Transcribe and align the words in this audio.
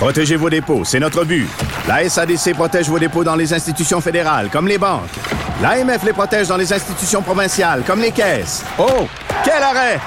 Protégez 0.00 0.36
vos 0.36 0.48
dépôts, 0.48 0.82
c'est 0.82 0.98
notre 0.98 1.24
but. 1.26 1.46
La 1.86 2.08
SADC 2.08 2.54
protège 2.54 2.88
vos 2.88 2.98
dépôts 2.98 3.22
dans 3.22 3.36
les 3.36 3.52
institutions 3.52 4.00
fédérales, 4.00 4.48
comme 4.50 4.66
les 4.66 4.78
banques. 4.78 5.10
L'AMF 5.60 6.02
les 6.04 6.14
protège 6.14 6.48
dans 6.48 6.56
les 6.56 6.72
institutions 6.72 7.20
provinciales, 7.20 7.82
comme 7.86 8.00
les 8.00 8.10
caisses. 8.10 8.64
Oh, 8.78 9.06
quel 9.44 9.62
arrêt! 9.62 10.00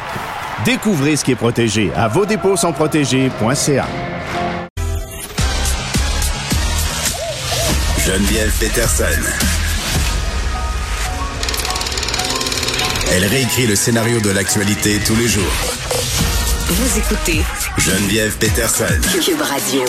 Découvrez 0.65 1.15
ce 1.15 1.23
qui 1.23 1.33
est 1.33 1.35
protégé 1.35 1.91
à 1.95 2.07
vos 2.07 2.25
dépôts 2.25 2.57
sont 2.57 2.73
protégés.ca. 2.73 3.85
Geneviève 8.03 8.51
Peterson. 8.59 9.03
Elle 13.11 13.25
réécrit 13.25 13.67
le 13.67 13.75
scénario 13.75 14.19
de 14.21 14.31
l'actualité 14.31 14.99
tous 15.05 15.15
les 15.15 15.27
jours. 15.27 15.53
Vous 16.67 16.97
écoutez 16.97 17.43
Geneviève 17.77 18.37
Peterson. 18.37 18.85
Cube 19.19 19.41
Radio. 19.41 19.81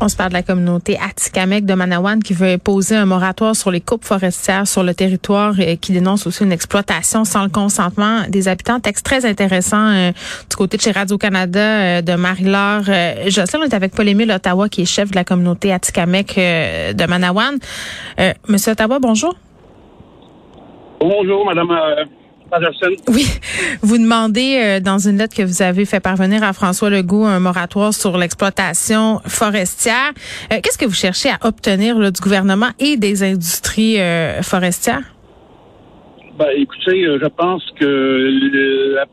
On 0.00 0.08
se 0.08 0.14
parle 0.14 0.28
de 0.28 0.34
la 0.34 0.42
communauté 0.42 0.96
Atikamek 0.98 1.64
de 1.64 1.74
Manawan 1.74 2.22
qui 2.22 2.34
veut 2.34 2.52
imposer 2.52 2.94
un 2.94 3.06
moratoire 3.06 3.56
sur 3.56 3.70
les 3.70 3.80
coupes 3.80 4.04
forestières 4.04 4.68
sur 4.68 4.84
le 4.84 4.94
territoire 4.94 5.58
et 5.58 5.76
qui 5.76 5.92
dénonce 5.92 6.26
aussi 6.26 6.44
une 6.44 6.52
exploitation 6.52 7.24
sans 7.24 7.42
le 7.42 7.48
consentement 7.48 8.22
des 8.28 8.46
habitants. 8.46 8.78
Texte 8.78 9.04
très 9.04 9.24
intéressant 9.26 9.88
euh, 9.88 10.12
du 10.48 10.56
côté 10.56 10.76
de 10.76 10.82
chez 10.82 10.92
Radio-Canada 10.92 11.60
euh, 11.60 12.02
de 12.02 12.14
Marie-Laure 12.14 12.84
euh, 12.88 13.28
Jocelyn. 13.28 13.62
On 13.62 13.64
est 13.64 13.74
avec 13.74 13.94
Paul-Émile 13.94 14.30
Ottawa 14.30 14.68
qui 14.68 14.82
est 14.82 14.86
chef 14.86 15.10
de 15.10 15.16
la 15.16 15.24
communauté 15.24 15.72
Atikamek 15.72 16.38
euh, 16.38 16.92
de 16.92 17.04
Manawan. 17.06 17.58
Euh, 18.20 18.32
Monsieur 18.46 18.72
Ottawa, 18.72 18.98
bonjour. 19.00 19.34
Bonjour, 21.00 21.44
Madame 21.44 21.70
euh. 21.70 22.04
Oui, 23.08 23.26
vous 23.82 23.98
demandez 23.98 24.58
euh, 24.62 24.80
dans 24.80 24.98
une 24.98 25.18
lettre 25.18 25.36
que 25.36 25.42
vous 25.42 25.60
avez 25.62 25.84
fait 25.84 26.00
parvenir 26.00 26.42
à 26.42 26.52
François 26.52 26.88
Legault 26.90 27.24
un 27.26 27.40
moratoire 27.40 27.92
sur 27.92 28.16
l'exploitation 28.16 29.20
forestière. 29.26 30.12
Euh, 30.52 30.56
Qu'est-ce 30.62 30.78
que 30.78 30.86
vous 30.86 30.94
cherchez 30.94 31.28
à 31.30 31.38
obtenir 31.46 31.98
là, 31.98 32.10
du 32.10 32.20
gouvernement 32.20 32.70
et 32.78 32.96
des 32.96 33.22
industries 33.22 34.00
euh, 34.00 34.40
forestières? 34.42 35.02
Ben, 36.38 36.48
écoutez, 36.56 37.04
je 37.04 37.26
pense 37.36 37.64
que 37.78 37.84
le, 37.84 38.94
la, 38.94 39.04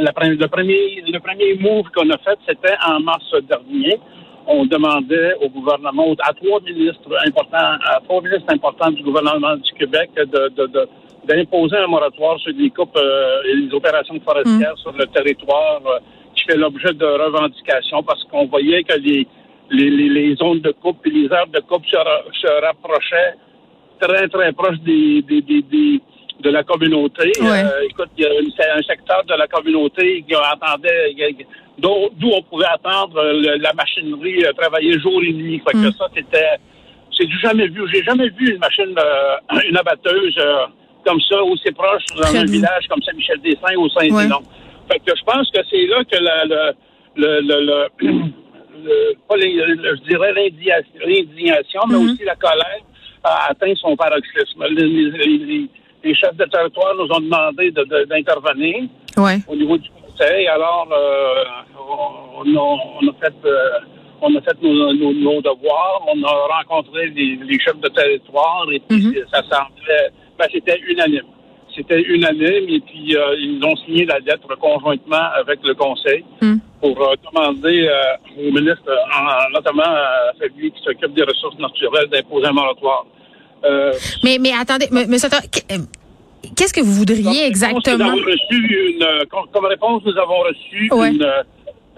la 0.00 0.12
premier, 0.12 0.36
le 0.36 1.18
premier 1.18 1.54
move 1.60 1.86
qu'on 1.94 2.10
a 2.10 2.18
fait, 2.18 2.38
c'était 2.46 2.76
en 2.86 3.00
mars 3.00 3.24
dernier. 3.48 3.98
On 4.46 4.64
demandait 4.66 5.34
au 5.42 5.48
gouvernement, 5.50 6.14
à 6.22 6.32
trois 6.32 6.60
ministres 6.62 7.10
importants, 7.26 7.76
à 7.86 8.00
trois 8.04 8.22
ministres 8.22 8.52
importants 8.52 8.90
du 8.90 9.02
gouvernement 9.02 9.56
du 9.56 9.72
Québec 9.78 10.10
de, 10.16 10.24
de, 10.56 10.66
de- 10.66 10.88
d'imposer 11.28 11.76
un 11.76 11.86
moratoire 11.86 12.38
sur 12.40 12.52
les 12.56 12.70
coupes 12.70 12.96
euh, 12.96 13.42
et 13.48 13.54
les 13.54 13.72
opérations 13.74 14.18
forestières 14.24 14.76
sur 14.78 14.92
le 14.92 15.06
territoire 15.06 15.80
euh, 15.86 15.98
qui 16.34 16.44
fait 16.44 16.56
l'objet 16.56 16.92
de 16.94 17.04
revendications 17.24 18.02
parce 18.02 18.22
qu'on 18.24 18.46
voyait 18.46 18.82
que 18.82 18.94
les, 19.06 19.26
les, 19.70 19.90
les, 19.90 20.34
zones 20.36 20.60
de 20.60 20.70
coupe 20.82 21.06
et 21.06 21.10
les 21.10 21.26
aires 21.26 21.46
de 21.52 21.60
coupe 21.60 21.84
se, 21.86 21.96
ra- 21.96 22.24
se 22.42 22.50
rapprochaient 22.66 23.34
très, 24.00 24.28
très 24.28 24.52
proche 24.52 24.78
des, 24.80 25.22
des, 25.22 25.42
des, 25.42 25.62
des- 25.62 26.00
de 26.40 26.50
la 26.50 26.62
communauté. 26.62 27.32
Ouais. 27.40 27.64
Euh, 27.64 27.88
écoute, 27.90 28.10
il 28.16 28.22
y 28.22 28.26
a 28.26 28.32
une- 28.40 28.52
c'est 28.56 28.70
un 28.70 28.80
secteur 28.82 29.24
de 29.24 29.34
la 29.34 29.48
communauté 29.48 30.24
qui 30.26 30.34
attendait, 30.36 31.12
d'où 31.78 32.30
on 32.32 32.42
pouvait 32.42 32.66
attendre 32.72 33.16
euh, 33.18 33.32
le- 33.44 33.56
la 33.60 33.72
machinerie 33.74 34.44
euh, 34.44 34.52
travailler 34.52 34.98
jour 35.00 35.20
et 35.24 35.32
nuit. 35.32 35.60
Fait 35.66 35.72
que 35.72 35.88
Mm. 35.88 35.92
ça, 35.98 36.06
c'était, 36.14 36.56
c'est 37.16 37.26
du 37.26 37.38
jamais 37.40 37.66
vu. 37.66 37.82
J'ai 37.92 38.04
jamais 38.04 38.28
vu 38.30 38.52
une 38.54 38.58
machine, 38.58 38.94
euh, 38.96 39.36
une 39.68 39.76
abatteuse 39.76 40.36
euh, 40.38 40.66
comme 41.08 41.20
ça, 41.22 41.42
aussi 41.42 41.70
proche 41.72 42.04
dans 42.20 42.36
un 42.36 42.44
village 42.44 42.84
comme 42.88 43.02
Saint-Michel-des-Saints 43.02 43.76
ou 43.78 43.88
Saint-Dinon. 43.90 44.40
Fait 44.90 44.98
que 45.00 45.12
je 45.16 45.22
pense 45.24 45.50
que 45.50 45.60
c'est 45.70 45.86
là 45.86 46.04
que 46.04 46.18
la, 46.22 46.44
le, 46.44 46.72
le, 47.16 47.40
le, 47.40 47.60
le- 48.00 49.14
pas 49.28 49.36
les- 49.36 49.58
je 49.58 50.02
dirais 50.08 50.32
l'indignation, 50.34 51.80
mais 51.88 51.96
Mhm. 51.98 52.04
aussi 52.10 52.24
la 52.24 52.36
colère 52.36 52.80
a 53.24 53.50
atteint 53.50 53.74
son 53.76 53.96
paroxysme. 53.96 54.64
Les, 54.70 54.86
les- 54.86 55.38
les- 55.38 55.68
les 56.04 56.14
chefs 56.14 56.36
de 56.36 56.44
territoire 56.44 56.94
nous 56.96 57.10
ont 57.16 57.20
demandé 57.20 57.70
de- 57.70 57.84
de- 57.84 58.04
d'intervenir 58.04 58.84
Ouais. 59.16 59.38
au 59.48 59.56
niveau 59.56 59.76
du 59.78 59.88
conseil. 59.90 60.46
Alors, 60.46 60.88
euh, 60.92 61.44
on, 62.44 62.56
a, 62.56 62.60
on 63.02 63.08
a 63.08 63.12
fait, 63.20 63.34
euh, 63.44 63.68
on 64.22 64.34
a 64.36 64.40
fait 64.42 64.56
nos, 64.62 64.92
nos- 64.94 65.12
nos 65.12 65.40
devoirs. 65.42 66.02
On 66.06 66.22
a 66.22 66.32
rencontré 66.58 67.08
les, 67.08 67.38
les 67.44 67.58
chefs 67.60 67.80
de 67.80 67.88
territoire 67.88 68.66
et 68.72 68.80
puis 68.88 68.98
Mhm. 69.08 69.14
ça 69.32 69.42
semblait, 69.42 70.10
ben, 70.38 70.46
c'était 70.52 70.78
unanime. 70.88 71.22
C'était 71.76 72.00
unanime 72.02 72.64
et 72.68 72.80
puis 72.80 73.14
euh, 73.16 73.36
ils 73.38 73.60
ont 73.64 73.76
signé 73.84 74.04
la 74.06 74.18
lettre 74.20 74.48
conjointement 74.58 75.26
avec 75.40 75.60
le 75.64 75.74
conseil 75.74 76.24
Mhm. 76.40 76.60
pour 76.80 77.00
euh, 77.02 77.14
demander 77.26 77.86
euh, 77.88 78.48
au 78.48 78.52
ministre, 78.52 78.90
en- 79.16 79.50
notamment 79.52 79.82
à 79.84 80.32
celui 80.40 80.70
qui 80.72 80.80
s'occupe 80.82 81.14
des 81.14 81.22
ressources 81.24 81.58
naturelles, 81.58 82.08
d'imposer 82.10 82.46
un 82.46 82.52
moratoire. 82.52 83.04
Mais, 84.24 84.38
mais 84.40 84.52
attendez, 84.58 84.86
monsieur 84.90 85.28
qu'est-ce 86.56 86.72
que 86.72 86.80
vous 86.80 86.92
voudriez 86.92 87.22
réponse, 87.28 87.48
exactement? 87.48 87.98
Nous 87.98 88.10
avons 88.12 88.22
reçu 88.24 88.94
une, 88.94 89.26
comme, 89.28 89.64
réponse, 89.66 90.02
nous 90.06 90.16
avons 90.18 90.38
reçu 90.40 90.88
Ouais. 90.92 91.10
une, 91.10 91.26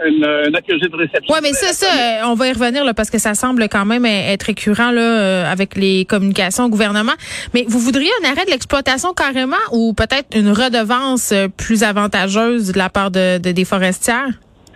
une, 0.07 0.25
une 0.49 0.57
accusée 0.57 0.89
de 0.89 0.97
réception. 0.97 1.33
Oui, 1.35 1.41
mais 1.43 1.53
ça, 1.53 1.73
ça, 1.73 1.87
euh, 1.87 2.27
on 2.31 2.35
va 2.35 2.49
y 2.49 2.53
revenir 2.53 2.85
là, 2.85 2.95
parce 2.95 3.11
que 3.11 3.19
ça 3.19 3.35
semble 3.35 3.69
quand 3.69 3.85
même 3.85 4.05
euh, 4.05 4.33
être 4.33 4.45
récurrent 4.45 4.91
là, 4.91 5.01
euh, 5.01 5.53
avec 5.53 5.77
les 5.77 6.05
communications 6.05 6.65
au 6.65 6.69
gouvernement. 6.69 7.13
Mais 7.55 7.65
vous 7.69 7.79
voudriez 7.79 8.11
un 8.23 8.31
arrêt 8.31 8.45
de 8.47 8.51
l'exploitation 8.51 9.13
carrément 9.15 9.57
ou 9.73 9.93
peut-être 9.95 10.37
une 10.37 10.51
redevance 10.51 11.33
euh, 11.33 11.49
plus 11.49 11.83
avantageuse 11.83 12.73
de 12.73 12.79
la 12.79 12.89
part 12.89 13.11
de, 13.11 13.39
de- 13.39 13.53
des 13.53 13.65
forestières? 13.65 14.29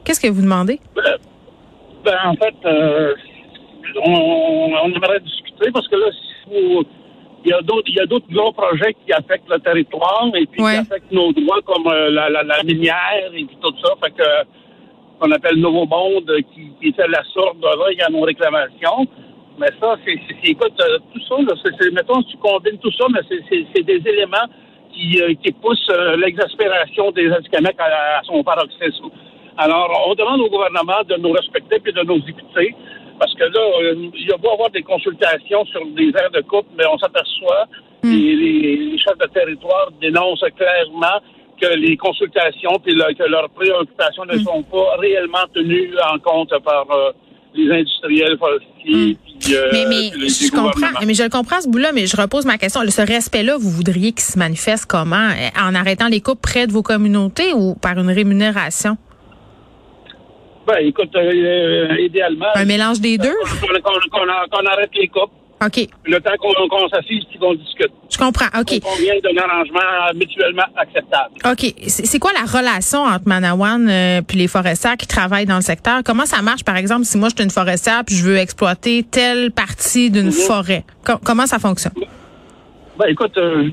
Qu'est-ce 0.05 0.21
que 0.21 0.29
vous 0.29 0.43
demandez? 0.43 0.81
Ben, 0.95 1.03
ben, 2.05 2.19
en 2.27 2.35
fait, 2.35 2.55
euh, 2.67 3.15
on, 4.05 4.71
on 4.85 4.89
aimerait 4.95 5.21
discuter 5.21 5.71
parce 5.73 5.89
que 5.89 5.97
là, 5.97 6.07
si 6.13 6.51
vous- 6.51 6.85
il 7.47 7.51
y 7.51 7.53
a 7.53 7.61
d'autres, 7.61 7.87
il 7.89 7.95
y 7.97 8.01
a 8.01 8.07
d'autres 8.07 8.27
gros 8.33 8.53
projets 8.53 8.95
qui 9.05 9.13
affectent 9.13 9.49
le 9.51 9.59
territoire 9.59 10.31
et 10.35 10.47
puis 10.47 10.63
Ouais. 10.63 10.73
qui 10.75 10.79
affectent 10.79 11.13
nos 11.13 11.31
droits 11.33 11.61
comme 11.67 11.87
euh, 11.87 12.11
la, 12.11 12.31
la, 12.31 12.43
la 12.43 12.63
minière 12.63 13.31
et 13.35 13.45
puis 13.45 13.59
tout 13.63 13.75
ça. 13.85 13.93
Fait 14.03 14.13
que 14.13 14.23
qu'on 15.25 15.31
appelle 15.33 15.57
Nouveau 15.57 15.87
Monde 15.87 16.29
euh, 16.31 16.41
qui, 16.55 16.71
qui 16.81 16.93
fait 16.93 17.09
la 17.09 17.23
sorte 17.33 17.59
de 17.59 17.65
là, 17.67 17.87
il 17.93 17.99
y 17.99 18.03
a 18.03 18.11
nos 18.11 18.21
réclamations. 18.23 19.07
Mais 19.59 19.69
ça, 19.81 19.97
c'est, 20.05 20.19
écoute, 20.51 20.73
euh, 20.81 20.99
tout 21.13 21.21
ça, 21.29 21.37
là, 21.41 21.55
c'est, 21.65 21.73
c'est- 21.81 21.91
mettons, 21.93 22.21
si 22.23 22.33
tu 22.33 22.37
combines 22.39 22.79
tout 22.79 22.91
ça, 22.93 23.07
mais 23.11 23.21
c'est, 23.29 23.83
des 23.83 24.03
éléments 24.07 24.49
qui, 24.93 25.21
euh, 25.23 25.33
qui 25.43 25.53
poussent 25.53 25.89
euh, 25.91 26.17
l'exaspération 26.17 27.11
des 27.13 27.31
Atikamekw 27.31 27.81
à, 27.81 28.19
à 28.19 28.23
son 28.25 28.43
paroxysme. 28.43 29.07
Alors, 29.57 29.89
on 30.09 30.15
demande 30.15 30.41
au 30.41 30.51
gouvernement 30.51 31.03
de 31.09 31.15
nous 31.17 31.33
respecter 31.33 31.79
puis 31.79 31.93
de 31.93 32.03
nous 32.03 32.21
écouter. 32.29 32.75
Parce 33.19 33.33
que 33.35 33.45
là, 33.45 33.61
euh, 33.83 33.95
il 34.15 34.29
y 34.29 34.33
a 34.33 34.37
beau 34.37 34.51
avoir 34.51 34.71
des 34.71 34.83
consultations 34.83 35.65
sur 35.67 35.87
des 35.87 36.09
aires 36.09 36.33
de 36.33 36.41
coupe, 36.43 36.67
mais 36.77 36.85
on 36.93 36.99
s'aperçoit, 36.99 37.67
les, 38.03 38.35
les 38.37 38.99
chefs 38.99 39.17
de 39.19 39.27
territoire 39.33 39.89
dénoncent 40.01 40.45
clairement 40.57 41.21
que 41.65 41.75
les 41.77 41.97
consultations 41.97 42.79
puis 42.83 42.95
le- 42.95 43.15
que 43.15 43.25
leurs 43.29 43.49
préoccupations 43.51 44.25
ne 44.25 44.39
sont 44.39 44.63
pas 44.63 44.97
réellement 44.99 45.45
tenues 45.55 45.91
en 46.13 46.19
compte 46.19 46.53
par 46.65 46.87
euh, 46.91 47.13
les 47.55 47.71
industriels 47.71 48.37
forestiers. 48.39 49.17
puis, 49.41 49.55
euh, 49.55 49.69
mais 49.73 49.85
mais 49.89 50.11
puis 50.11 50.21
les- 50.23 50.29
je 50.29 50.51
comprends, 50.51 51.07
mais 51.07 51.15
je 51.15 51.23
le 51.23 51.29
comprends 51.29 51.61
ce 51.61 51.69
bout-là, 51.69 51.93
mais 51.93 52.07
je 52.07 52.17
repose 52.17 52.45
ma 52.45 52.59
question. 52.59 52.81
Ce 52.89 53.03
respect-là, 53.03 53.57
vous 53.59 53.71
voudriez 53.71 54.13
qu'il 54.13 54.21
se 54.23 54.39
manifeste 54.39 54.87
comment? 54.87 55.29
En 55.59 55.75
arrêtant 55.75 56.09
les 56.09 56.21
coupes 56.21 56.41
près 56.43 56.67
de 56.67 56.73
vos 56.73 56.83
communautés 56.83 57.53
ou 57.55 57.75
par 57.75 57.99
une 57.99 58.11
rémunération? 58.11 58.97
Ben, 60.67 60.79
écoute, 60.81 61.15
euh, 61.15 61.97
idéalement... 61.99 62.47
Un 62.55 62.65
mélange 62.65 62.99
des 63.01 63.19
deux? 63.19 63.35
Qu'on 64.11 64.67
arrête 64.67 64.91
les 64.95 65.09
coupes, 65.09 65.31
OK. 65.67 65.87
le 66.05 66.19
temps 66.21 66.33
qu'on 66.39 66.53
qu'on 66.69 66.89
s'assise 66.89 67.25
puis 67.31 67.39
qu'on 67.39 67.55
discute. 67.55 67.91
Je 68.11 68.19
comprends. 68.19 68.47
OK. 68.61 68.73
On 68.85 68.97
vient 69.03 69.15
d'un 69.23 69.43
arrangement 69.43 69.81
mutuellement 70.15 70.65
acceptable. 70.77 71.35
OK. 71.45 71.75
C'est 71.89 72.19
quoi 72.19 72.31
la 72.33 72.45
relation 72.51 73.01
entre 73.01 73.27
Manawan 73.27 73.89
euh, 73.89 74.21
puis 74.23 74.39
les 74.39 74.49
forestières 74.49 74.97
qui 74.97 75.07
travaillent 75.07 75.47
dans 75.47 75.57
le 75.57 75.63
secteur? 75.63 76.01
Comment 76.05 76.27
ça 76.27 76.43
marche, 76.43 76.65
par 76.65 76.77
exemple, 76.77 77.05
si 77.05 77.17
moi, 77.19 77.29
je 77.31 77.35
suis 77.37 77.45
une 77.45 77.51
forestière 77.51 78.03
puis 78.07 78.15
je 78.17 78.25
veux 78.25 78.37
exploiter 78.37 79.03
telle 79.05 79.51
partie 79.53 80.11
d'une 80.11 80.27
Mhm. 80.27 80.33
forêt? 80.33 80.85
Com- 81.05 81.19
comment 81.25 81.47
ça 81.47 81.59
fonctionne? 81.59 81.95
Ben, 82.99 83.07
écoute, 83.09 83.37
euh, 83.39 83.71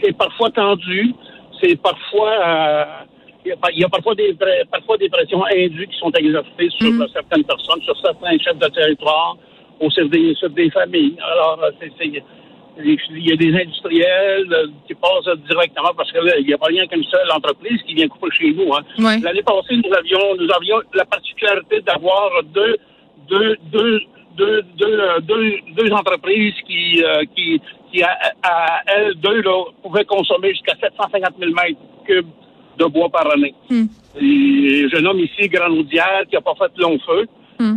c'est- 0.00 0.16
parfois 0.16 0.50
tendu, 0.50 1.12
c'est 1.60 1.76
parfois... 1.80 2.30
euh, 2.46 2.84
il 3.44 3.50
y 3.50 3.52
a, 3.52 3.56
il 3.72 3.78
y 3.80 3.84
a 3.84 3.88
parfois, 3.88 4.14
des, 4.16 4.36
parfois 4.72 4.96
des 4.96 5.08
pressions 5.08 5.44
indues 5.44 5.86
qui 5.86 5.96
sont 5.98 6.10
exercées 6.12 6.68
sur 6.80 6.90
euh, 7.00 7.06
certaines 7.12 7.44
personnes, 7.44 7.80
sur 7.82 7.96
certains 8.00 8.36
chefs 8.38 8.58
de 8.58 8.66
territoire, 8.66 9.36
au 9.80 9.90
sur 9.90 10.08
des, 10.08 10.70
familles. 10.70 11.16
Alors, 11.20 11.60
euh, 11.62 11.70
c'est, 11.80 12.22
il 12.84 13.28
y 13.28 13.32
a 13.32 13.36
des 13.36 13.54
industriels 13.54 14.52
euh, 14.52 14.66
qui 14.86 14.94
passent 14.94 15.38
directement 15.48 15.92
parce 15.96 16.12
que 16.12 16.18
là, 16.18 16.38
il 16.38 16.46
n'y 16.46 16.52
a 16.52 16.58
pas 16.58 16.66
rien 16.66 16.86
qu'une 16.86 17.04
seule 17.04 17.30
entreprise 17.34 17.80
qui 17.86 17.94
vient 17.94 18.08
couper 18.08 18.28
chez 18.32 18.52
nous. 18.52 18.72
Hein. 18.74 18.82
Ouais. 18.98 19.18
L'année 19.20 19.42
passée, 19.42 19.76
nous 19.76 19.92
avions, 19.94 20.36
nous 20.38 20.48
avions 20.54 20.82
la 20.94 21.04
particularité 21.04 21.80
d'avoir 21.80 22.30
deux, 22.54 22.76
deux, 23.28 23.56
deux, 23.72 24.00
deux, 24.36 24.62
deux, 24.76 25.00
euh, 25.00 25.20
deux, 25.20 25.92
entreprises 25.92 26.54
qui, 26.66 27.02
euh, 27.02 27.24
qui, 27.34 27.60
qui 27.90 28.02
à, 28.02 28.16
à 28.42 28.82
elles 28.86 29.14
deux, 29.14 29.40
là, 29.42 29.64
pouvaient 29.82 30.04
consommer 30.04 30.50
jusqu'à 30.50 30.74
750 30.80 31.34
000 31.38 31.52
mètres 31.52 31.80
cubes 32.06 32.26
de 32.78 32.84
bois 32.84 33.08
par 33.08 33.32
année. 33.32 33.54
Et 34.20 34.86
je 34.92 35.00
nomme 35.00 35.20
ici 35.20 35.48
Granaudière 35.48 36.24
qui 36.28 36.34
n'a 36.34 36.42
pas 36.42 36.54
fait 36.54 36.72
long 36.78 36.98
feu 37.06 37.26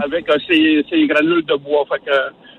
avec 0.04 0.30
euh, 0.30 0.38
ses, 0.48 0.86
ses 0.90 1.08
granules 1.08 1.46
de 1.46 1.56
bois. 1.56 1.86
Fait 1.92 2.00
que, 2.06 2.18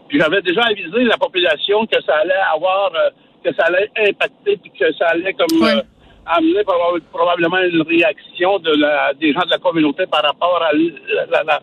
puis 0.08 0.19
j'avais 0.19 0.43
déjà 0.43 0.62
avisé 0.62 1.05
la 1.05 1.17
population 1.19 1.87
que 1.87 2.00
ça 2.05 2.17
allait 2.22 2.32
avoir, 2.55 2.90
euh, 2.94 3.11
que 3.44 3.55
ça 3.55 3.64
allait 3.64 3.90
impacter, 4.08 4.56
puis 4.56 4.70
que 4.78 4.93
ça 4.94 5.06
allait 5.08 5.32
comme 5.34 5.62
euh, 5.78 5.82
amener 6.26 6.62
proba- 6.62 7.00
probablement 7.12 7.58
une 7.58 7.82
réaction 7.82 8.58
de 8.58 8.72
la, 8.81 9.12
des 9.14 9.32
gens 9.32 9.40
de 9.40 9.50
la 9.50 9.58
communauté 9.58 10.05
par 10.06 10.22
rapport 10.22 10.61
à, 10.62 10.72
la- 10.72 11.43
la- 11.44 11.61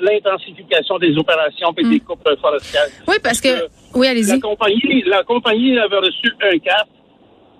l'intensification 0.00 0.98
des 0.98 1.16
opérations 1.16 1.72
et 1.78 1.82
des 1.84 2.00
coupes 2.00 2.28
forestières. 2.40 2.86
Oui, 3.08 3.16
parce 3.22 3.40
que. 3.40 3.48
Oui, 3.94 4.06
La 4.06 4.10
allez-y. 4.12 4.40
compagnie, 4.40 5.02
la 5.06 5.22
compagnie 5.24 5.78
avait 5.78 5.98
reçu 5.98 6.32
un 6.42 6.58
cap. 6.58 6.86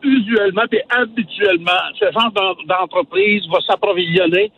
Usuellement 0.04 0.62
et 0.72 0.82
habituellement, 0.90 1.78
ce 2.00 2.06
genre 2.10 2.32
d'en- 2.32 2.56
d'entreprise 2.66 3.42
va 3.52 3.60
s'approvisionner 3.64 4.50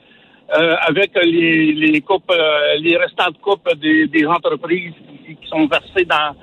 euh, 0.53 0.77
avec 0.87 1.11
les, 1.23 1.73
les 1.73 2.01
coupes, 2.01 2.31
euh, 2.31 2.77
les 2.79 2.97
restants 2.97 3.31
de 3.31 3.39
coupes 3.39 3.69
des, 3.77 4.07
des 4.09 4.27
entreprises 4.27 4.93
qui, 5.27 5.37
qui 5.37 5.49
sont 5.49 5.67
versées 5.67 6.05
dans 6.05 6.35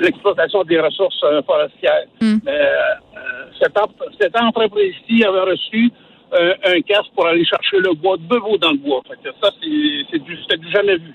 l'exploitation 0.00 0.64
des 0.64 0.80
ressources 0.80 1.22
euh, 1.24 1.42
forestières. 1.42 2.04
Mais, 2.20 2.38
euh, 2.46 2.52
euh, 2.52 3.44
cette, 3.60 3.76
cette 4.20 4.36
entreprise-ci 4.36 5.24
avait 5.24 5.50
reçu 5.52 5.90
un 6.30 6.80
casque 6.82 7.10
pour 7.14 7.26
aller 7.26 7.44
chercher 7.44 7.78
le 7.78 7.94
bois 7.94 8.18
debout 8.18 8.58
dans 8.58 8.72
le 8.72 8.76
bois. 8.76 9.00
Fait 9.08 9.16
que 9.24 9.34
ça, 9.42 9.50
c'est 9.62 10.04
c'est 10.10 10.22
du, 10.22 10.36
du 10.36 10.70
jamais 10.70 10.96
vu. 10.96 11.14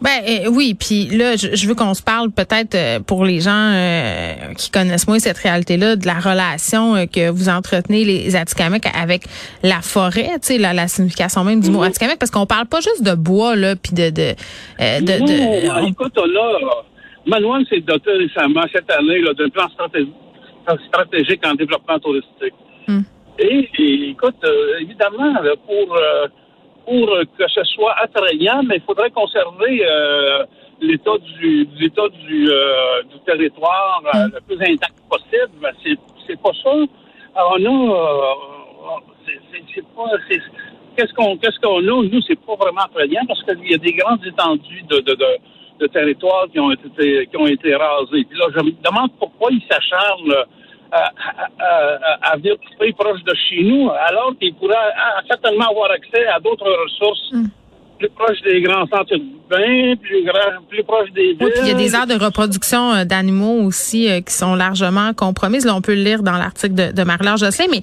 Ben 0.00 0.10
euh, 0.28 0.48
oui, 0.50 0.74
puis 0.78 1.06
là, 1.06 1.34
je, 1.34 1.56
je 1.56 1.66
veux 1.66 1.74
qu'on 1.74 1.92
se 1.92 2.02
parle 2.02 2.30
peut-être 2.30 2.76
euh, 2.76 3.00
pour 3.00 3.24
les 3.24 3.40
gens 3.40 3.50
euh, 3.74 4.32
qui 4.56 4.70
connaissent 4.70 5.08
moins 5.08 5.18
cette 5.18 5.38
réalité-là 5.38 5.96
de 5.96 6.06
la 6.06 6.20
relation 6.20 6.94
euh, 6.94 7.06
que 7.06 7.30
vous 7.30 7.48
entretenez 7.48 8.04
les 8.04 8.36
Atikamekw 8.36 8.86
avec 8.94 9.24
la 9.64 9.80
forêt, 9.80 10.30
tu 10.34 10.54
sais, 10.54 10.58
la, 10.58 10.72
la 10.72 10.86
signification 10.86 11.42
même 11.42 11.60
du 11.60 11.70
mot 11.70 11.82
Atikamekw, 11.82 12.16
parce 12.16 12.30
qu'on 12.30 12.46
parle 12.46 12.66
pas 12.66 12.78
juste 12.80 13.02
de 13.02 13.14
bois 13.14 13.56
là, 13.56 13.74
puis 13.74 13.92
de 13.92 14.10
de, 14.10 14.34
euh, 14.80 15.00
de, 15.00 15.06
de- 15.06 15.66
Non, 15.66 15.74
on- 15.82 15.86
écoute, 15.88 16.16
a. 16.16 16.82
Manuel 17.26 17.66
s'est 17.68 17.80
doté 17.80 18.10
récemment, 18.12 18.62
cette 18.72 18.90
année, 18.92 19.20
là, 19.20 19.34
d'un 19.34 19.48
plan 19.50 19.68
stratégique, 19.70 20.14
stratégique 20.88 21.44
en 21.44 21.54
développement 21.54 21.98
touristique. 21.98 22.54
Hmm. 22.86 23.00
Et, 23.38 23.68
et, 23.78 24.10
écoute, 24.10 24.36
évidemment, 24.80 25.34
là, 25.42 25.50
pour, 25.66 25.96
euh, 25.96 26.26
pour 26.88 27.10
euh, 27.14 27.24
que 27.38 27.46
ce 27.48 27.62
soit 27.64 27.94
attrayant, 28.00 28.62
mais 28.66 28.76
il 28.76 28.82
faudrait 28.82 29.10
conserver 29.10 29.84
euh, 29.84 30.44
l'état 30.80 31.18
du 31.18 31.68
l'état 31.78 32.08
du, 32.08 32.48
euh, 32.50 33.02
du 33.12 33.18
territoire 33.26 34.02
le 34.34 34.40
plus 34.46 34.56
intact 34.72 34.94
possible. 35.10 35.52
Ben, 35.60 35.72
c'est 36.26 36.40
pas 36.40 36.52
ça. 36.64 36.72
Alors, 37.34 37.56
euh, 37.58 39.00
c'est- 39.26 39.82
pas 39.94 40.04
qu'est-ce 40.96 41.12
qu'on 41.14 41.36
qu'est-ce 41.36 41.60
qu'on 41.60 41.78
a? 41.78 42.02
Nous 42.12 42.22
c'est 42.26 42.40
pas 42.46 42.54
vraiment 42.56 42.82
attrayant 42.88 43.24
parce 43.28 43.42
qu'il 43.44 43.70
y 43.70 43.74
a 43.74 43.78
des 43.78 43.92
grandes 43.92 44.24
étendues 44.24 44.82
de 44.88 45.86
territoires 45.88 46.46
qui 46.52 46.58
ont 46.58 46.72
été 46.72 47.26
qui 47.26 47.36
ont 47.36 47.46
été 47.46 47.74
rasés. 47.74 48.24
Puis 48.24 48.38
là, 48.38 48.46
je 48.56 48.60
me 48.64 48.72
demande 48.88 49.10
pourquoi 49.18 49.50
ils 49.52 49.62
s'acharnent 49.70 50.34
à, 50.92 51.02
à, 51.02 51.48
à, 51.58 52.32
à 52.32 52.36
venir 52.36 52.56
proche 52.96 53.22
de 53.22 53.34
chez 53.34 53.62
nous, 53.62 53.90
alors 53.90 54.32
qu'ils 54.38 54.54
pourraient 54.54 54.74
ah, 54.96 55.20
certainement 55.28 55.68
avoir 55.70 55.90
accès 55.90 56.26
à 56.26 56.40
d'autres 56.40 56.70
ressources 56.84 57.32
plus 57.98 58.08
proches 58.10 58.40
des 58.44 58.60
grands 58.62 58.86
centres 58.86 59.12
urbains, 59.14 59.94
plus 60.00 60.24
grand, 60.24 60.62
plus 60.68 60.84
proches 60.84 61.10
des 61.14 61.32
villes. 61.32 61.36
Oui, 61.40 61.50
puis 61.54 61.62
il 61.62 61.68
y 61.68 61.70
a 61.70 61.74
des 61.74 61.94
aires 61.94 62.06
de 62.06 62.14
reproduction 62.14 62.92
euh, 62.92 63.04
d'animaux 63.04 63.62
aussi 63.62 64.08
euh, 64.10 64.20
qui 64.20 64.32
sont 64.32 64.54
largement 64.54 65.12
compromises. 65.14 65.64
Là, 65.64 65.74
on 65.74 65.80
peut 65.80 65.94
le 65.94 66.02
lire 66.02 66.22
dans 66.22 66.36
l'article 66.36 66.74
de, 66.74 66.92
de 66.92 67.02
Marie-Laure 67.02 67.36
Jocelyn. 67.38 67.66
Mais, 67.70 67.82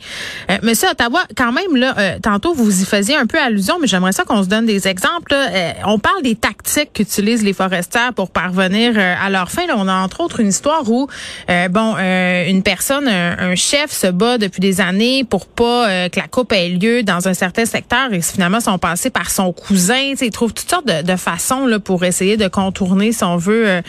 euh, 0.51 0.57
Monsieur 0.63 0.89
Ottawa, 0.89 1.21
quand 1.35 1.51
même, 1.51 1.75
là, 1.75 1.93
euh, 1.97 2.19
tantôt, 2.21 2.53
vous 2.53 2.81
y 2.81 2.85
faisiez 2.85 3.15
un 3.15 3.25
peu 3.25 3.39
allusion, 3.39 3.75
mais 3.81 3.87
j'aimerais 3.87 4.11
ça 4.11 4.23
qu'on 4.23 4.43
se 4.43 4.47
donne 4.49 4.65
des 4.65 4.87
exemples. 4.87 5.31
là. 5.31 5.47
Euh, 5.53 5.71
on 5.85 5.99
parle 5.99 6.21
des 6.21 6.35
tactiques 6.35 6.93
qu'utilisent 6.93 7.43
les 7.43 7.53
forestières 7.53 8.13
pour 8.13 8.31
parvenir 8.31 8.93
à 8.97 9.29
leur 9.29 9.51
fin. 9.51 9.65
Là, 9.67 9.75
on 9.77 9.87
a 9.87 9.93
entre 9.93 10.21
autres 10.21 10.39
une 10.39 10.49
histoire 10.49 10.89
où, 10.89 11.07
euh, 11.49 11.67
bon, 11.67 11.95
euh, 11.97 12.47
une 12.47 12.63
personne, 12.63 13.07
un, 13.07 13.37
un 13.51 13.55
chef 13.55 13.91
se 13.91 14.07
bat 14.07 14.37
depuis 14.37 14.59
des 14.59 14.81
années 14.81 15.23
pour 15.23 15.45
pas 15.47 16.09
que 16.09 16.19
la 16.19 16.27
coupe 16.27 16.51
ait 16.53 16.69
lieu 16.69 17.03
dans 17.03 17.27
un 17.27 17.33
certain 17.33 17.65
secteur 17.65 18.13
et 18.13 18.21
finalement 18.21 18.59
sont 18.59 18.77
passés 18.77 19.09
par 19.09 19.29
son 19.29 19.51
cousin. 19.51 20.04
Ils 20.11 20.29
trouvent 20.29 20.53
toutes 20.53 20.69
sortes 20.69 20.87
de, 20.87 21.05
de 21.05 21.15
façons 21.17 21.65
là, 21.65 21.79
pour 21.79 22.03
essayer 22.03 22.37
de 22.37 22.47
contourner, 22.47 23.11
si 23.11 23.23
on 23.23 23.37
veut, 23.37 23.67
euh, 23.67 23.81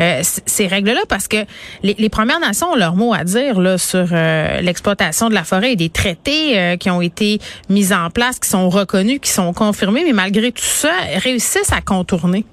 euh, 0.00 0.20
ces 0.22 0.66
règles-là, 0.66 1.00
parce 1.08 1.28
que 1.28 1.38
les, 1.82 1.94
les 1.98 2.08
Premières 2.08 2.40
Nations 2.40 2.72
ont 2.72 2.76
leur 2.76 2.96
mot 2.96 3.12
à 3.14 3.24
dire 3.24 3.60
là, 3.60 3.78
sur 3.78 4.06
euh, 4.12 4.60
l'exploitation 4.60 5.28
de 5.28 5.34
la 5.34 5.44
forêt 5.44 5.72
et 5.72 5.76
des 5.76 5.88
traités 5.88 6.76
qui 6.78 6.90
ont 6.90 7.00
été 7.00 7.38
mis 7.68 7.92
en 7.92 8.10
place, 8.10 8.38
qui 8.38 8.48
sont 8.48 8.68
reconnus, 8.68 9.20
qui 9.20 9.30
sont 9.30 9.52
confirmés, 9.52 10.02
mais 10.04 10.12
malgré 10.12 10.52
tout 10.52 10.62
ça, 10.62 10.92
réussissent 11.22 11.72
à 11.72 11.80
contourner. 11.80 12.44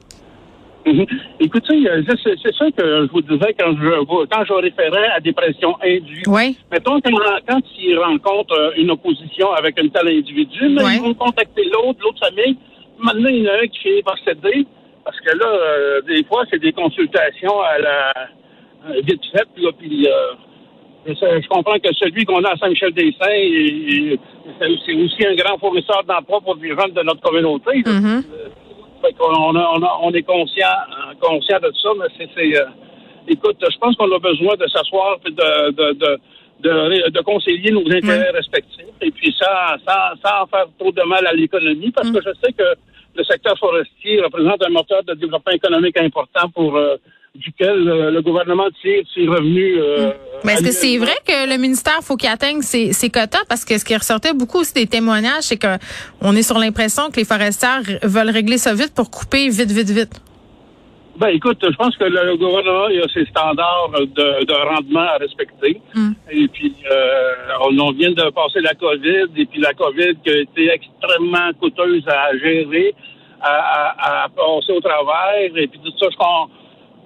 Mhm. 0.85 1.06
Écoutez, 1.39 1.83
c'est 2.23 2.56
ça 2.56 2.65
que 2.71 3.06
je 3.06 3.12
vous 3.12 3.21
disais 3.21 3.56
quand 3.59 3.73
je 3.77 4.25
quand 4.25 4.45
je 4.45 4.53
référais 4.53 5.07
à 5.15 5.19
des 5.19 5.31
pressions 5.31 5.75
indues. 5.83 6.23
Oui. 6.27 6.57
Mettons, 6.71 7.00
quand, 7.01 7.12
quand 7.47 7.62
ils 7.79 7.97
rencontrent 7.97 8.73
une 8.77 8.89
opposition 8.91 9.51
avec 9.53 9.79
un 9.79 9.88
tel 9.89 10.07
individu, 10.07 10.69
mais 10.69 10.95
ils 10.95 11.01
vont 11.01 11.13
contacter 11.13 11.63
l'autre, 11.65 12.00
l'autre 12.01 12.19
famille. 12.19 12.57
Maintenant, 13.01 13.30
il 13.30 13.44
y 13.44 13.50
en 13.50 13.53
a 13.53 13.57
un 13.63 13.68
qui 13.68 13.80
finit 13.80 14.03
par 14.03 14.18
céder, 14.19 14.65
parce 15.03 15.19
que 15.19 15.36
là, 15.38 15.48
euh, 15.48 16.01
des 16.01 16.24
fois, 16.25 16.44
c'est 16.50 16.59
des 16.59 16.71
consultations 16.74 17.59
à 17.62 17.77
la 17.80 18.13
euh, 18.89 19.01
vite 19.03 19.21
faites, 19.31 19.48
là, 19.57 19.69
puis 19.77 20.07
euh, 20.07 20.33
je 21.07 21.48
comprends 21.48 21.80
que 21.80 21.94
celui 21.95 22.25
qu'on 22.25 22.44
a 22.44 22.51
à 22.51 22.57
Saint-Michel-des-Saints, 22.57 24.18
c'est 24.86 24.94
aussi 24.94 25.25
un 25.25 25.36
grand 25.36 25.57
fournisseur 25.57 26.03
d'emploi 26.03 26.42
pour 26.42 26.56
des 26.57 26.69
jeunes 26.69 26.94
de 26.94 27.01
notre 27.03 27.21
communauté. 27.21 27.81
Mhm. 27.85 28.23
Fait 29.02 29.14
qu'on 29.14 29.33
on, 29.33 29.56
a- 29.56 29.71
on, 29.76 29.81
a- 29.83 29.97
on 30.04 30.11
est 30.14 30.21
conscient, 30.23 30.68
conscient 31.19 31.59
de 31.59 31.71
ça, 31.81 31.90
mais 31.99 32.26
c'est. 32.35 32.57
euh, 32.59 32.66
écoute, 33.28 33.57
je 33.61 33.78
pense 33.80 33.95
qu'on 33.95 34.11
a 34.11 34.19
besoin 34.19 34.56
de 34.56 34.68
s'asseoir 34.68 35.18
et 35.26 35.31
de, 35.31 35.71
de, 35.71 35.94
de, 35.94 36.19
de, 36.61 36.69
ré- 36.69 37.09
de 37.09 37.21
concilier 37.21 37.71
nos 37.71 37.81
intérêts 37.92 38.30
respectifs 38.31 38.85
et 39.02 39.09
puis 39.11 39.35
sans, 39.40 39.78
sans, 39.87 40.16
sans 40.23 40.45
faire 40.47 40.66
trop 40.78 40.92
de 40.92 41.02
mal 41.04 41.26
à 41.26 41.33
l'économie, 41.33 41.90
parce 41.92 42.11
que 42.11 42.19
je 42.21 42.30
sais 42.44 42.54
que 42.54 42.64
le 43.15 43.23
secteur 43.23 43.57
forestier 43.57 44.21
représente 44.21 44.63
un 44.65 44.69
moteur 44.69 45.03
de 45.03 45.13
développement 45.13 45.51
économique 45.51 45.97
important 45.97 46.49
pour 46.53 46.77
euh, 46.77 46.95
duquel 47.35 47.87
euh, 47.87 48.11
le 48.11 48.21
gouvernement 48.21 48.68
tire 48.81 49.03
ses 49.13 49.27
revenus. 49.27 49.75
euh, 49.80 50.11
Mais 50.44 50.53
est-ce 50.53 50.63
que 50.63 50.71
c'est 50.71 50.97
vrai 50.97 51.15
que 51.25 51.49
le 51.49 51.57
ministère 51.57 51.99
faut 52.01 52.18
qu'il 52.18 52.30
atteigne 52.30 52.61
ses, 52.61 52.94
ses 52.94 53.09
quotas? 53.09 53.45
Parce 53.47 53.65
que 53.65 53.77
ce 53.77 53.85
qui 53.85 53.95
ressortait 53.95 54.33
beaucoup 54.33 54.59
aussi 54.59 54.73
des 54.73 54.87
témoignages, 54.87 55.44
c'est 55.44 55.57
que 55.57 55.77
on 56.21 56.35
est 56.35 56.44
sur 56.44 56.57
l'impression 56.57 57.09
que 57.09 57.18
les 57.18 57.25
forestières 57.25 57.83
veulent 58.03 58.30
régler 58.30 58.57
ça 58.57 58.73
vite 58.73 58.94
pour 58.94 59.09
couper 59.09 59.49
vite, 59.49 59.71
vite, 59.71 59.89
vite. 59.89 60.21
Ben, 61.18 61.27
écoute, 61.27 61.59
je 61.61 61.75
pense 61.75 61.95
que 61.97 62.06
le 62.06 62.35
gouvernement 62.37 62.87
il 62.87 63.01
a 63.01 63.07
ses 63.13 63.25
standards 63.25 63.91
de, 63.91 64.45
de 64.45 64.53
rendement 64.53 65.01
à 65.01 65.18
respecter. 65.18 65.81
Mm. 65.94 66.11
Et 66.31 66.47
puis, 66.47 66.73
euh, 66.89 67.33
on, 67.61 67.77
on 67.77 67.91
vient 67.91 68.11
de 68.11 68.30
passer 68.31 68.61
la 68.61 68.73
COVID, 68.73 69.27
et 69.35 69.45
puis 69.45 69.59
la 69.59 69.73
COVID 69.73 70.15
qui 70.23 70.30
a 70.30 70.37
été 70.39 70.71
extrêmement 70.71 71.51
coûteuse 71.59 72.03
à 72.07 72.35
gérer, 72.37 72.95
à, 73.41 73.53
à, 73.53 74.23
à 74.23 74.30
passer 74.30 74.71
au 74.71 74.80
travers, 74.80 75.56
et 75.56 75.68
puis 75.68 75.80
tout 75.83 75.91
ça, 75.99 76.07
je 76.11 76.18
comprends. 76.18 76.49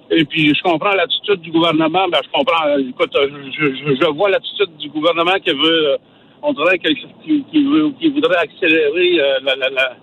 Et 0.08 0.24
puis, 0.24 0.54
je 0.54 0.62
comprends 0.62 0.92
l'attitude 0.92 1.40
du 1.40 1.50
gouvernement. 1.50 2.06
Ben, 2.08 2.20
je 2.22 2.30
comprends. 2.30 2.78
Écoute, 2.78 3.12
je, 3.12 3.50
je, 3.50 3.94
je 4.00 4.06
vois 4.12 4.30
l'attitude 4.30 4.76
du 4.78 4.88
gouvernement 4.88 5.34
qui 5.44 5.50
veut, 5.50 5.96
on 6.42 6.52
dirait 6.52 6.78
qu'il 6.78 6.96
qui, 7.24 7.44
qui 7.50 7.64
veut, 7.64 7.90
qui 7.98 8.08
voudrait 8.10 8.36
accélérer 8.36 9.20
euh, 9.20 9.40
la, 9.42 9.56
la, 9.56 9.68
la, 9.70 9.96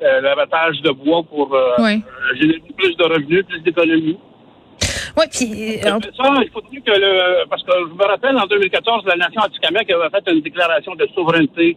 l'abattage 0.00 0.80
de 0.82 0.90
bois 0.90 1.22
pour 1.22 1.54
euh, 1.54 1.72
Oui. 1.78 2.02
euh, 2.02 2.36
générer 2.36 2.62
plus 2.76 2.96
de 2.96 3.04
revenus, 3.04 3.44
plus 3.46 3.60
d'économies. 3.60 4.18
Oui, 5.16 5.24
puis 5.30 5.78
euh, 5.84 5.98
Ça, 6.16 6.34
il 6.42 6.50
faudrait 6.52 6.80
que 6.80 6.92
le. 6.98 7.44
Parce 7.48 7.62
que 7.64 7.72
je 7.90 7.94
me 7.94 8.04
rappelle, 8.04 8.36
en 8.38 8.46
2014, 8.46 9.04
la 9.06 9.16
nation 9.16 9.42
Atikamekw 9.42 9.92
avait 9.94 10.10
fait 10.20 10.32
une 10.32 10.40
déclaration 10.40 10.94
de 10.94 11.06
souveraineté 11.14 11.76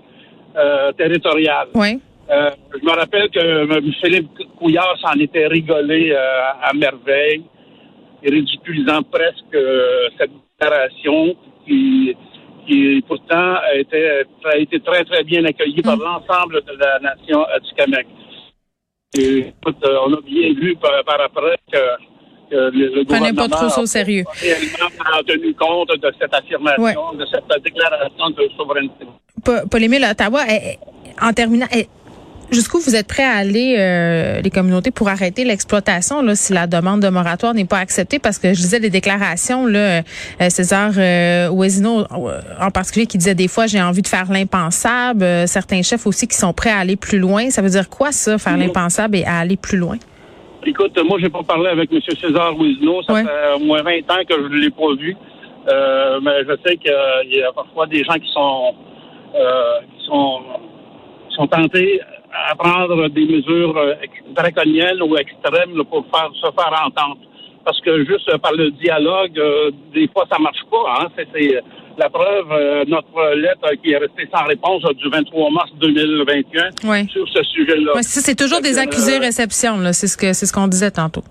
euh, 0.56 0.92
territoriale. 0.94 1.68
oui. 1.75 2.00
Euh, 2.32 2.51
je 2.80 2.86
me 2.86 2.92
rappelle 2.92 3.30
que 3.30 3.39
M. 3.70 3.92
Philippe 4.01 4.30
Couillard 4.58 4.96
s'en 5.01 5.20
était 5.20 5.46
rigolé 5.48 6.13
euh, 6.13 6.18
à 6.63 6.72
merveille, 6.74 7.44
ridiculisant 8.24 9.01
presque 9.03 9.53
euh, 9.53 10.08
cette 10.18 10.32
déclaration 10.58 11.36
qui, 11.68 12.15
qui 12.67 13.03
pourtant 13.08 13.55
a 13.55 13.75
été, 13.75 14.22
a 14.46 14.58
été 14.58 14.79
très, 14.79 15.03
très 15.05 15.24
bien 15.24 15.43
accueilli 15.46 15.82
par 15.82 15.98
l'ensemble 15.98 16.62
de 16.65 16.74
la 16.79 17.00
nation 17.00 17.43
Atikamekw. 17.55 18.08
Et, 19.15 19.38
écoute, 19.50 19.77
euh, 19.86 19.98
on 20.08 20.13
a 20.13 20.22
bien 20.22 20.53
vu 20.53 20.75
par, 20.77 21.03
par 21.05 21.22
après 21.22 21.55
que, 21.72 21.77
que 22.50 22.55
le, 22.55 22.96
le 22.96 23.05
Prenez 23.05 23.20
pas 23.34 23.48
gouvernement 23.48 23.48
trop 23.58 23.70
ça 23.70 23.82
au 23.82 23.84
a 23.84 23.88
sérieux. 23.88 24.24
réellement 24.41 25.24
tenu 25.27 25.53
compte 25.53 25.89
de 26.00 26.12
cette 26.20 26.34
affirmation, 26.34 27.13
de 27.13 27.25
cette 27.25 27.63
déclaration 27.63 28.29
de 28.32 28.50
souveraineté. 28.58 29.05
Pa- 29.46 29.65
Paul-Émile 29.70 30.05
Ottawa, 30.10 30.41
en 31.22 31.34
terminant, 31.34 31.67
jusqu'où 32.53 32.79
vous 32.79 32.95
êtes 32.95 33.07
prêts 33.07 33.24
à 33.24 33.33
aller, 33.33 33.75
euh, 33.77 34.41
les 34.41 34.50
communautés, 34.50 34.91
pour 34.91 35.10
arrêter 35.10 35.43
l'exploitation, 35.43 36.22
là, 36.22 36.36
si 36.36 36.53
la 36.53 36.67
demande 36.67 37.01
de 37.01 37.10
moratoire 37.10 37.53
n'est 37.53 37.65
pas 37.65 37.79
acceptée? 37.79 38.19
Parce 38.19 38.38
que 38.39 38.50
je 38.53 38.62
disais 38.62 38.79
des 38.79 38.89
déclarations, 38.89 39.65
là, 39.65 39.79
euh, 40.39 40.50
César 40.50 40.91
euh, 40.98 41.50
euh, 41.50 42.41
en 42.62 42.72
particulier, 42.72 43.05
qui 43.05 43.17
disait 43.17 43.36
des 43.36 43.48
fois, 43.48 43.67
j'ai 43.67 43.81
envie 43.81 44.01
de 44.01 44.07
faire 44.07 44.31
l'impensable. 44.31 45.24
Euh, 45.24 45.48
certains 45.48 45.81
chefs 45.81 46.05
aussi 46.07 46.27
qui 46.27 46.38
sont 46.38 46.53
prêts 46.53 46.69
à 46.72 46.77
aller 46.79 46.95
plus 46.95 47.19
loin. 47.19 47.50
Ça 47.50 47.62
veut 47.62 47.69
dire 47.69 47.89
quoi, 47.89 48.12
ça, 48.12 48.38
faire 48.38 48.57
l'impensable 48.57 49.17
et 49.17 49.25
à 49.25 49.39
aller 49.39 49.57
plus 49.57 49.77
loin? 49.77 49.98
Écoute, 50.65 50.98
moi, 51.05 51.17
j'ai 51.22 51.29
pas 51.29 51.43
parlé 51.43 51.67
avec 51.69 51.91
M. 51.91 52.00
César 52.22 52.57
Ouiselot. 52.57 53.03
Ça 53.03 53.13
Ouais. 53.13 53.24
fait 53.24 53.53
au 53.55 53.65
moins 53.65 53.81
20 53.83 53.91
ans 54.12 54.24
que 54.27 54.36
je 54.36 54.48
ne 54.48 54.55
l'ai 54.62 54.69
pas 54.69 54.93
vu. 54.98 55.15
Euh, 55.67 56.19
mais 56.22 56.43
je 56.43 56.55
sais 56.65 56.77
qu'il 56.77 57.33
y 57.38 57.41
a 57.43 57.51
parfois 57.53 57.86
des 57.88 58.03
gens 58.03 58.13
qui 58.15 58.29
sont, 58.33 58.74
euh, 59.36 59.79
qui 59.98 60.05
sont, 60.05 60.39
qui 61.29 61.36
sont 61.36 61.48
tentés 61.48 62.01
à 62.49 62.55
prendre 62.55 63.07
des 63.09 63.25
mesures 63.25 63.77
euh, 63.77 63.93
draconiennes 64.35 65.01
ou 65.01 65.15
extrêmes 65.17 65.77
là, 65.77 65.83
pour 65.83 66.05
faire, 66.13 66.29
se 66.35 66.47
faire 66.51 66.73
entendre. 66.85 67.17
Parce 67.65 67.79
que 67.81 68.03
juste 68.05 68.27
euh, 68.29 68.37
par 68.37 68.53
le 68.53 68.71
dialogue, 68.71 69.37
euh, 69.39 69.71
des 69.93 70.07
fois, 70.09 70.25
ça 70.31 70.37
marche 70.39 70.63
pas. 70.69 70.83
Hein? 70.99 71.07
C'est, 71.17 71.27
c'est 71.33 71.61
la 71.97 72.09
preuve, 72.09 72.51
euh, 72.51 72.83
notre 72.87 73.35
lettre 73.35 73.69
qui 73.83 73.91
est 73.91 73.97
restée 73.97 74.27
sans 74.35 74.43
réponse 74.45 74.83
euh, 74.85 74.93
du 74.93 75.07
23 75.09 75.49
mars 75.51 75.69
2021 75.79 76.89
Ouais. 76.89 77.05
sur 77.11 77.27
ce 77.29 77.43
sujet-là. 77.43 77.93
Ça, 78.01 78.19
c'est 78.21 78.35
toujours 78.35 78.61
des 78.61 78.79
accusés 78.79 79.17
euh, 79.17 79.21
réception. 79.21 79.77
C'est 79.93 80.07
ce 80.07 80.17
que, 80.17 80.33
c'est 80.33 80.45
ce 80.45 80.51
qu'on 80.53 80.67
disait 80.67 80.91
tantôt. 80.91 81.21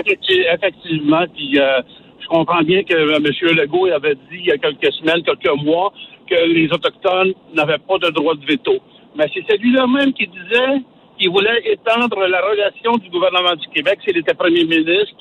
Effecti- 0.00 0.44
Effectivement, 0.54 1.24
puis 1.34 1.58
euh, 1.60 1.80
je 2.20 2.26
comprends 2.28 2.62
bien 2.62 2.82
que 2.82 2.94
euh, 2.94 3.16
M. 3.18 3.56
Legault 3.56 3.86
avait 3.86 4.14
dit 4.14 4.38
il 4.40 4.46
y 4.46 4.52
a 4.52 4.58
quelques 4.58 4.92
semaines, 4.94 5.22
quelques 5.22 5.62
mois, 5.62 5.92
que 6.28 6.34
les 6.48 6.66
Autochtones 6.72 7.32
n'avaient 7.54 7.78
pas 7.78 7.98
de 7.98 8.10
droit 8.10 8.34
de 8.34 8.44
veto. 8.44 8.72
Mais 9.16 9.30
c'est 9.32 9.44
celui-là 9.48 9.86
même 9.86 10.12
qui 10.12 10.26
disait 10.26 10.82
qu'il 11.18 11.30
voulait 11.30 11.62
étendre 11.64 12.26
la 12.26 12.40
relation 12.40 12.92
du 12.96 13.08
gouvernement 13.08 13.54
du 13.56 13.66
Québec, 13.68 13.98
s'il 14.04 14.18
était 14.18 14.34
premier 14.34 14.64
ministre, 14.64 15.16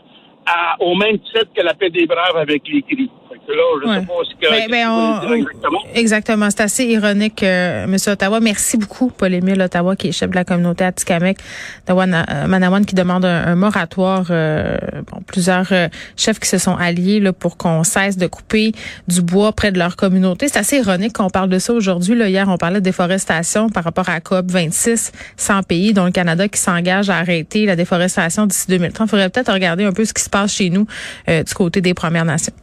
au 0.80 0.96
même 0.96 1.20
titre 1.20 1.48
que 1.56 1.62
la 1.62 1.74
paix 1.74 1.90
des 1.90 2.06
braves 2.06 2.36
avec 2.36 2.68
les 2.68 2.82
cris. 2.82 3.10
Là, 3.48 4.00
Ouais. 4.00 4.06
que, 4.40 4.50
Ben, 4.50 4.70
ben, 4.70 4.88
on- 4.90 5.34
exactement. 5.34 5.80
Exactement. 5.94 6.50
C'est 6.50 6.62
assez 6.62 6.86
ironique, 6.86 7.44
euh, 7.44 7.84
M. 7.86 7.96
Ottawa. 8.08 8.40
Merci 8.40 8.78
beaucoup, 8.78 9.10
Paul-Émile 9.10 9.62
Ottawa, 9.62 9.96
qui 9.96 10.08
est 10.08 10.12
chef 10.12 10.30
de 10.30 10.36
la 10.36 10.44
communauté 10.44 10.84
Atikamek 10.84 11.38
de 11.88 11.94
Wana- 11.94 12.26
euh, 12.30 12.48
Manawan, 12.48 12.86
qui 12.86 12.96
demande 12.96 13.26
un, 13.26 13.46
un 13.48 13.56
moratoire. 13.56 14.26
euh, 14.32 14.78
bon, 15.12 15.22
plusieurs 15.28 15.68
euh, 15.72 15.88
chefs 16.18 16.40
qui 16.40 16.48
se 16.50 16.58
sont 16.58 16.76
alliés 16.76 17.20
là, 17.20 17.34
pour 17.34 17.58
qu'on 17.58 17.84
cesse 17.84 18.18
de 18.18 18.28
couper 18.28 18.72
du 19.08 19.22
bois 19.22 19.52
près 19.54 19.72
de 19.72 19.78
leur 19.80 19.96
communauté. 19.96 20.48
C'est 20.48 20.60
assez 20.60 20.78
ironique 20.78 21.14
qu'on 21.14 21.30
parle 21.30 21.50
de 21.50 21.60
ça 21.60 21.74
aujourd'hui. 21.74 22.16
Hier, 22.28 22.48
on 22.50 22.58
parlait 22.58 22.80
de 22.80 22.86
déforestation 22.86 23.70
par 23.70 23.84
rapport 23.84 24.10
à 24.10 24.20
COP 24.22 24.50
26, 24.52 25.12
100 25.38 25.64
pays, 25.64 25.94
dont 25.94 26.06
le 26.06 26.12
Canada 26.12 26.48
qui 26.48 26.60
s'engage 26.60 27.10
à 27.10 27.18
arrêter 27.18 27.66
la 27.66 27.76
déforestation 27.76 28.46
d'ici 28.48 28.66
2030. 28.70 29.08
Il 29.08 29.10
faudrait 29.12 29.30
peut-être 29.30 29.52
regarder 29.54 29.84
un 29.86 29.92
peu 29.92 30.06
ce 30.06 30.14
qui 30.14 30.24
se 30.24 30.30
passe 30.30 30.54
chez 30.54 30.70
nous 30.70 30.88
euh, 31.30 31.44
du 31.44 31.54
côté 31.54 31.82
des 31.82 31.94
Premières 31.94 32.26
Nations. 32.26 32.54